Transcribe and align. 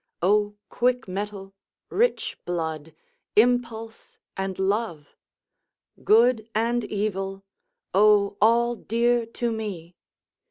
O 0.23 0.55
quick 0.67 1.07
mettle, 1.07 1.53
rich 1.91 2.35
blood, 2.43 2.95
impulse, 3.35 4.17
and 4.35 4.57
love! 4.57 5.15
Good 6.03 6.49
and 6.55 6.83
evil! 6.85 7.43
O 7.93 8.35
all 8.41 8.73
dear 8.75 9.27
to 9.27 9.51
me! 9.51 9.95